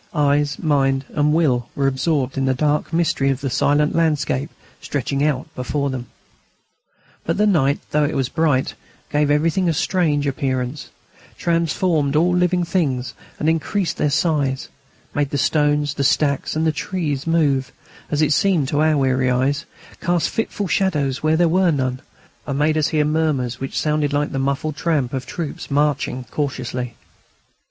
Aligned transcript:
Eyes, 0.15 0.57
mind, 0.57 1.05
and 1.13 1.31
will 1.31 1.69
were 1.75 1.85
absorbed 1.85 2.35
in 2.35 2.45
the 2.45 2.55
dark 2.55 2.91
mystery 2.91 3.29
of 3.29 3.41
the 3.41 3.51
silent 3.51 3.93
landscape 3.95 4.49
stretching 4.81 5.23
out 5.23 5.47
before 5.53 5.91
them. 5.91 6.07
But 7.23 7.37
the 7.37 7.45
night, 7.45 7.77
though 7.91 8.05
it 8.05 8.15
was 8.15 8.25
so 8.25 8.31
bright, 8.33 8.73
gave 9.11 9.29
everything 9.29 9.69
a 9.69 9.75
strange 9.75 10.25
appearance; 10.25 10.89
transformed 11.37 12.15
all 12.15 12.35
living 12.35 12.63
things 12.63 13.13
and 13.37 13.47
increased 13.47 13.97
their 13.97 14.09
size; 14.09 14.69
made 15.13 15.29
the 15.29 15.37
stones, 15.37 15.93
the 15.93 16.03
stacks, 16.03 16.55
and 16.55 16.65
the 16.65 16.71
trees 16.71 17.27
move, 17.27 17.71
as 18.09 18.23
it 18.23 18.33
seemed 18.33 18.69
to 18.69 18.81
our 18.81 18.97
weary 18.97 19.29
eyes; 19.29 19.65
cast 20.01 20.31
fitful 20.31 20.67
shadows 20.67 21.21
where 21.21 21.37
there 21.37 21.47
were 21.47 21.69
none; 21.69 22.01
and 22.47 22.57
made 22.57 22.75
us 22.75 22.87
hear 22.87 23.05
murmurs 23.05 23.59
which 23.59 23.77
sounded 23.79 24.11
like 24.13 24.31
the 24.31 24.39
muffled 24.39 24.75
tramp 24.75 25.13
of 25.13 25.27
troops 25.27 25.69
marching 25.69 26.23
cautiously. 26.31 26.95